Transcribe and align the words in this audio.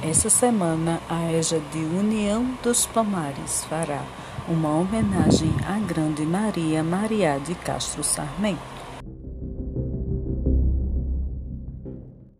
Essa 0.00 0.30
semana, 0.30 1.00
a 1.08 1.32
EJA 1.32 1.58
de 1.72 1.78
União 1.78 2.56
dos 2.62 2.86
Palmares 2.86 3.64
fará 3.64 4.04
uma 4.46 4.70
homenagem 4.70 5.52
à 5.66 5.76
Grande 5.80 6.24
Maria 6.24 6.84
Maria 6.84 7.40
de 7.40 7.56
Castro 7.56 8.04
Sarmento. 8.04 8.77